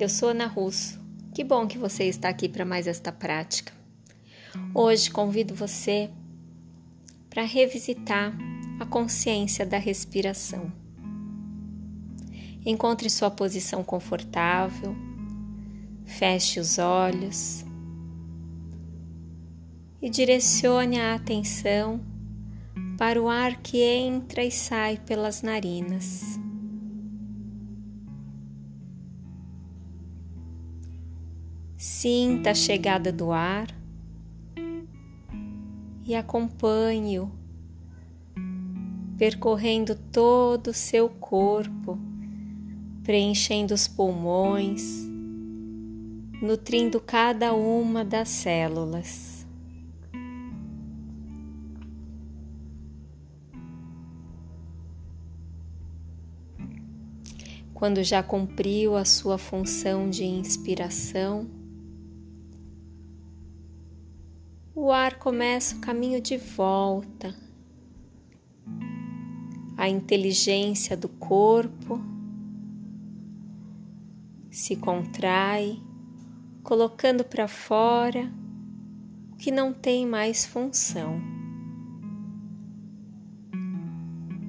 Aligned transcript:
Eu 0.00 0.08
sou 0.08 0.30
Ana 0.30 0.46
Russo. 0.46 0.98
Que 1.34 1.44
bom 1.44 1.66
que 1.66 1.76
você 1.76 2.04
está 2.04 2.30
aqui 2.30 2.48
para 2.48 2.64
mais 2.64 2.86
esta 2.86 3.12
prática. 3.12 3.70
Hoje 4.74 5.10
convido 5.10 5.54
você 5.54 6.08
para 7.28 7.42
revisitar 7.42 8.32
a 8.80 8.86
consciência 8.86 9.66
da 9.66 9.76
respiração. 9.76 10.72
Encontre 12.64 13.10
sua 13.10 13.30
posição 13.30 13.84
confortável, 13.84 14.96
feche 16.06 16.58
os 16.58 16.78
olhos 16.78 17.62
e 20.00 20.08
direcione 20.08 20.98
a 20.98 21.14
atenção 21.14 22.00
para 22.96 23.20
o 23.20 23.28
ar 23.28 23.60
que 23.60 23.82
entra 23.82 24.42
e 24.42 24.50
sai 24.50 24.96
pelas 24.96 25.42
narinas. 25.42 26.39
Sinta 32.00 32.52
a 32.52 32.54
chegada 32.54 33.12
do 33.12 33.30
ar 33.30 33.68
e 36.02 36.14
acompanhe-o, 36.14 37.30
percorrendo 39.18 39.94
todo 39.94 40.68
o 40.68 40.72
seu 40.72 41.10
corpo, 41.10 41.98
preenchendo 43.02 43.74
os 43.74 43.86
pulmões, 43.86 44.82
nutrindo 46.40 46.98
cada 47.02 47.52
uma 47.52 48.02
das 48.02 48.30
células. 48.30 49.46
Quando 57.74 58.02
já 58.02 58.22
cumpriu 58.22 58.96
a 58.96 59.04
sua 59.04 59.36
função 59.36 60.08
de 60.08 60.24
inspiração, 60.24 61.59
começa 65.20 65.76
o 65.76 65.80
caminho 65.80 66.18
de 66.18 66.38
volta. 66.38 67.36
A 69.76 69.86
inteligência 69.86 70.96
do 70.96 71.10
corpo 71.10 72.00
se 74.50 74.76
contrai, 74.76 75.78
colocando 76.62 77.22
para 77.22 77.46
fora 77.46 78.32
o 79.30 79.36
que 79.36 79.50
não 79.50 79.74
tem 79.74 80.06
mais 80.06 80.46
função. 80.46 81.20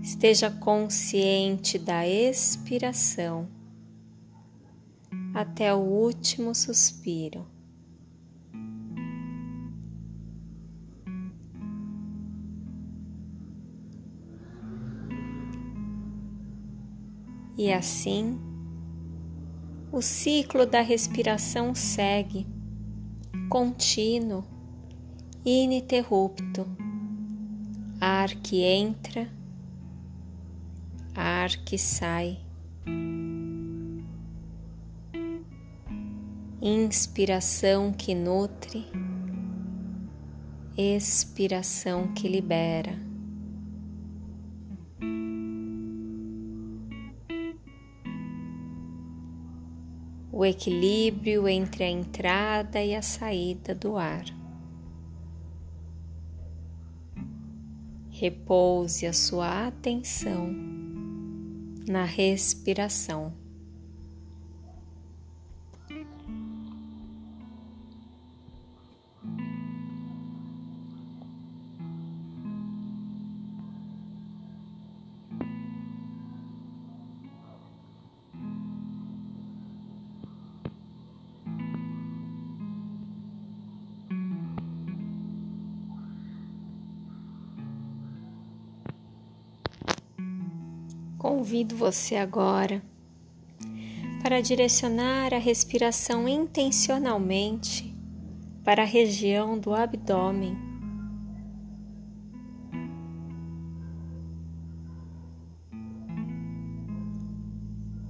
Esteja 0.01 0.49
consciente 0.49 1.77
da 1.77 2.07
expiração 2.07 3.49
até 5.33 5.73
o 5.75 5.79
último 5.79 6.55
suspiro. 6.55 7.45
E 17.63 17.71
assim, 17.71 18.39
o 19.91 20.01
ciclo 20.01 20.65
da 20.65 20.81
respiração 20.81 21.75
segue, 21.75 22.47
contínuo, 23.51 24.43
ininterrupto. 25.45 26.65
Ar 27.99 28.29
que 28.29 28.63
entra, 28.63 29.29
ar 31.13 31.49
que 31.63 31.77
sai. 31.77 32.39
Inspiração 36.59 37.93
que 37.93 38.15
nutre, 38.15 38.87
expiração 40.75 42.11
que 42.11 42.27
libera. 42.27 43.10
O 50.41 50.45
equilíbrio 50.45 51.47
entre 51.47 51.83
a 51.83 51.89
entrada 51.91 52.83
e 52.83 52.95
a 52.95 53.01
saída 53.03 53.75
do 53.75 53.95
ar. 53.95 54.25
Repouse 58.09 59.05
a 59.05 59.13
sua 59.13 59.67
atenção 59.67 60.51
na 61.87 62.05
respiração. 62.05 63.40
Convido 91.21 91.75
você 91.75 92.15
agora 92.15 92.81
para 94.23 94.41
direcionar 94.41 95.35
a 95.35 95.37
respiração 95.37 96.27
intencionalmente 96.27 97.95
para 98.63 98.81
a 98.81 98.85
região 98.87 99.59
do 99.59 99.71
abdômen. 99.71 100.57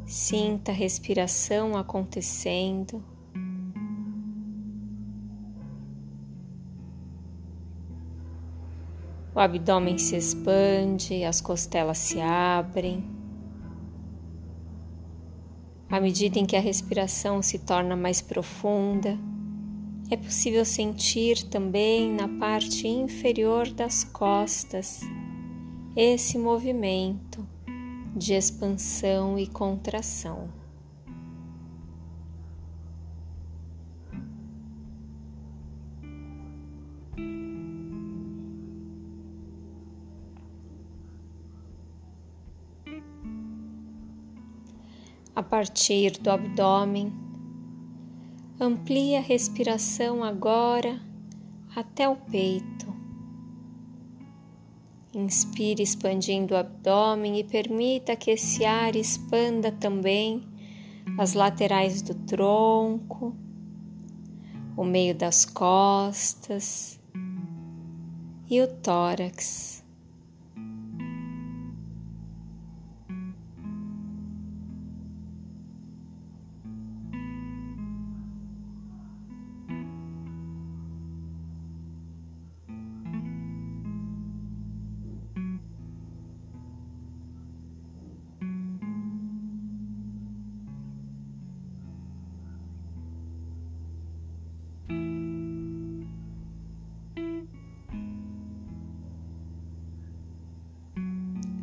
Sinta 0.05 0.71
a 0.71 0.73
respiração 0.73 1.75
acontecendo. 1.75 3.03
O 9.41 9.43
abdômen 9.43 9.97
se 9.97 10.15
expande, 10.15 11.23
as 11.23 11.41
costelas 11.41 11.97
se 11.97 12.21
abrem. 12.21 13.03
À 15.89 15.99
medida 15.99 16.37
em 16.37 16.45
que 16.45 16.55
a 16.55 16.59
respiração 16.59 17.41
se 17.41 17.57
torna 17.57 17.95
mais 17.95 18.21
profunda, 18.21 19.17
é 20.11 20.15
possível 20.15 20.63
sentir 20.63 21.43
também 21.45 22.13
na 22.13 22.27
parte 22.27 22.87
inferior 22.87 23.67
das 23.71 24.03
costas 24.03 25.01
esse 25.95 26.37
movimento 26.37 27.43
de 28.15 28.35
expansão 28.35 29.39
e 29.39 29.47
contração. 29.47 30.49
A 45.41 45.43
partir 45.43 46.11
do 46.19 46.29
abdômen. 46.29 47.11
Amplie 48.59 49.15
a 49.15 49.19
respiração 49.19 50.23
agora 50.23 51.01
até 51.75 52.07
o 52.07 52.15
peito. 52.15 52.93
Inspire 55.15 55.81
expandindo 55.81 56.53
o 56.53 56.57
abdômen 56.57 57.39
e 57.39 57.43
permita 57.43 58.15
que 58.15 58.29
esse 58.29 58.63
ar 58.63 58.95
expanda 58.95 59.71
também 59.71 60.47
as 61.17 61.33
laterais 61.33 62.03
do 62.03 62.13
tronco, 62.13 63.35
o 64.77 64.83
meio 64.83 65.15
das 65.15 65.43
costas 65.43 66.99
e 68.47 68.61
o 68.61 68.67
tórax. 68.67 69.80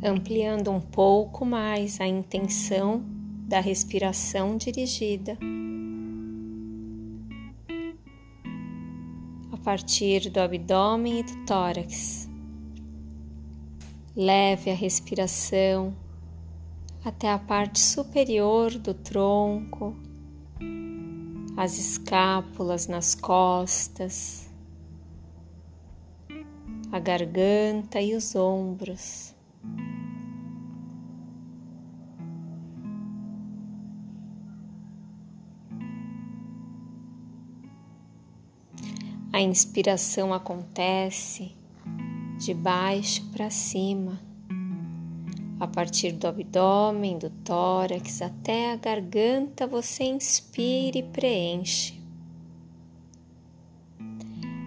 Ampliando 0.09 0.71
um 0.71 0.81
pouco 0.81 1.45
mais 1.45 2.01
a 2.01 2.07
intenção 2.07 3.05
da 3.47 3.61
respiração 3.61 4.57
dirigida. 4.57 5.39
A 9.53 9.57
partir 9.57 10.29
do 10.31 10.39
abdômen 10.41 11.21
e 11.21 11.23
do 11.23 11.47
tórax. 11.47 12.29
Leve 14.17 14.71
a 14.71 14.75
respiração 14.75 15.95
até 17.05 17.31
a 17.31 17.39
parte 17.39 17.79
superior 17.79 18.71
do 18.73 18.93
tronco, 18.93 19.97
as 21.57 21.79
escápulas 21.79 22.87
nas 22.87 23.15
costas, 23.15 24.51
a 26.91 26.99
garganta 26.99 28.01
e 28.01 28.15
os 28.15 28.35
ombros. 28.35 29.38
A 39.39 39.41
inspiração 39.41 40.35
acontece 40.35 41.53
de 42.41 42.53
baixo 42.53 43.25
para 43.31 43.49
cima, 43.51 44.21
a 45.61 45.67
partir 45.69 46.11
do 46.11 46.27
abdômen, 46.27 47.17
do 47.17 47.31
tórax 47.31 48.21
até 48.21 48.73
a 48.73 48.77
garganta, 48.77 49.65
você 49.65 50.03
inspira 50.03 50.99
e 50.99 51.05
preenche. 51.05 52.03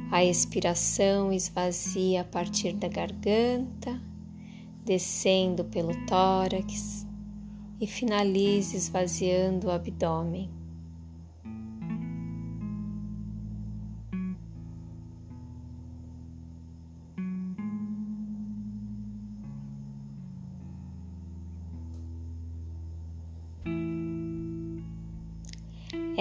A 0.10 0.24
expiração 0.24 1.34
esvazia 1.34 2.22
a 2.22 2.24
partir 2.24 2.72
da 2.72 2.88
garganta, 2.88 4.02
descendo 4.86 5.66
pelo 5.66 5.94
tórax 6.06 7.06
e 7.78 7.86
finaliza 7.86 8.78
esvaziando 8.78 9.68
o 9.68 9.72
abdômen. 9.72 10.61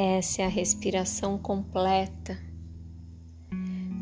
Essa 0.02 0.40
é 0.40 0.46
a 0.46 0.48
respiração 0.48 1.36
completa. 1.36 2.38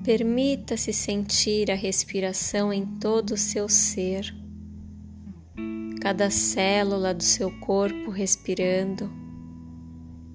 Permita-se 0.05 0.93
sentir 0.93 1.73
a 1.73 1.75
respiração 1.75 2.73
em 2.73 2.87
todo 2.87 3.33
o 3.33 3.37
seu 3.37 3.69
ser, 3.69 4.33
cada 6.01 6.31
célula 6.31 7.13
do 7.13 7.25
seu 7.25 7.51
corpo 7.59 8.13
respirando, 8.13 9.11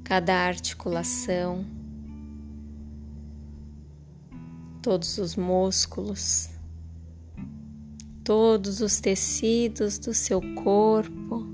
cada 0.03 0.35
articulação, 0.35 1.65
todos 4.81 5.17
os 5.17 5.37
músculos, 5.37 6.49
todos 8.21 8.81
os 8.81 8.99
tecidos 8.99 9.97
do 9.97 10.13
seu 10.13 10.41
corpo 10.55 11.52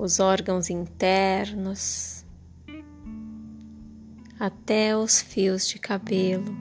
os 0.00 0.18
órgãos 0.18 0.70
internos, 0.70 2.24
até 4.38 4.96
os 4.96 5.20
fios 5.20 5.68
de 5.68 5.78
cabelo. 5.78 6.56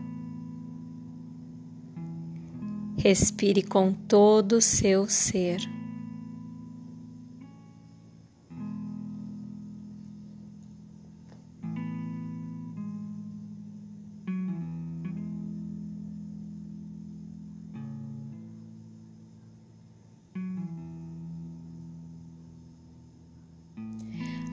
Respire 2.97 3.63
com 3.63 3.93
todo 3.93 4.57
o 4.57 4.61
seu 4.61 5.07
ser. 5.07 5.78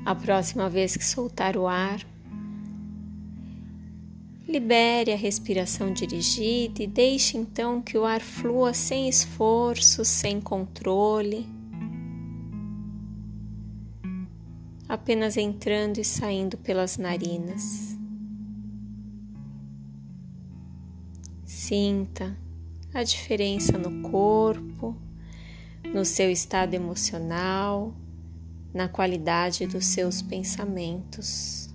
A 0.07 0.15
próxima 0.15 0.71
vez 0.71 0.97
que 0.97 1.05
soltar 1.05 1.57
o 1.57 1.67
ar, 1.67 2.07
libere 4.47 5.13
a 5.13 5.17
respiração 5.17 5.93
dirigida 5.93 6.81
e 6.81 6.87
deixe 6.87 7.37
então 7.37 7.83
que 7.83 7.99
o 7.99 8.05
ar 8.05 8.21
flua 8.21 8.73
sem 8.73 9.09
esforço, 9.09 10.05
sem 10.05 10.41
controle, 10.41 11.45
apenas 14.89 15.37
entrando 15.37 15.99
e 15.99 16.05
saindo 16.05 16.57
pelas 16.57 16.97
narinas. 16.97 17.99
Sinta 21.45 22.39
a 22.95 23.03
diferença 23.03 23.77
no 23.77 24.09
corpo, 24.09 24.97
no 25.93 26.05
seu 26.05 26.31
estado 26.31 26.75
emocional 26.75 27.93
na 28.77 28.89
qualidade 28.89 29.67
dos 29.67 29.87
seus 29.87 30.21
pensamentos. 30.21 31.75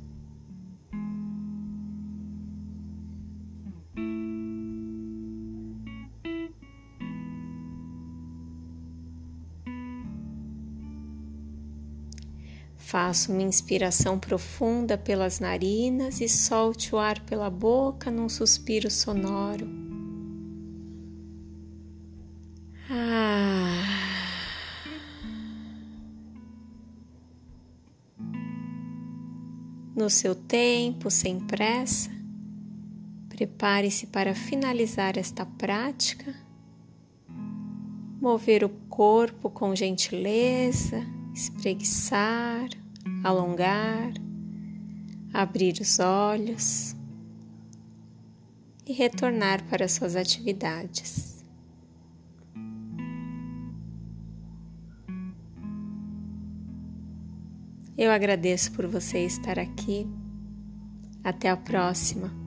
Faça 12.77 13.31
uma 13.31 13.41
inspiração 13.41 14.19
profunda 14.19 14.97
pelas 14.97 15.39
narinas 15.39 16.21
e 16.21 16.29
solte 16.29 16.93
o 16.93 16.99
ar 16.99 17.19
pela 17.21 17.49
boca 17.49 18.11
num 18.11 18.29
suspiro 18.29 18.91
sonoro. 18.91 19.67
Ah. 22.89 23.60
No 30.01 30.09
seu 30.09 30.33
tempo, 30.33 31.11
sem 31.11 31.39
pressa. 31.39 32.09
Prepare-se 33.29 34.07
para 34.07 34.33
finalizar 34.33 35.15
esta 35.15 35.45
prática. 35.45 36.33
Mover 38.19 38.63
o 38.63 38.69
corpo 38.89 39.47
com 39.49 39.75
gentileza, 39.75 41.05
espreguiçar, 41.35 42.67
alongar, 43.23 44.11
abrir 45.31 45.75
os 45.79 45.99
olhos 45.99 46.95
e 48.85 48.93
retornar 48.93 49.63
para 49.69 49.87
suas 49.87 50.15
atividades. 50.15 51.30
Eu 57.97 58.11
agradeço 58.11 58.71
por 58.71 58.87
você 58.87 59.19
estar 59.19 59.59
aqui. 59.59 60.07
Até 61.23 61.49
a 61.49 61.57
próxima. 61.57 62.40